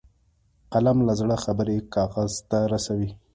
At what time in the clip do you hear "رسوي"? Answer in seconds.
2.73-3.09